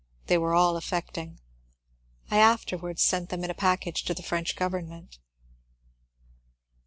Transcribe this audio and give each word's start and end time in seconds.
They 0.25 0.37
were 0.39 0.55
all 0.55 0.77
affecting. 0.77 1.39
I 2.31 2.37
afterwards 2.39 3.03
sent 3.03 3.29
them 3.29 3.43
in 3.43 3.51
a 3.51 3.53
package 3.53 4.01
to 4.05 4.15
the 4.15 4.23
French 4.23 4.55
government. 4.55 5.19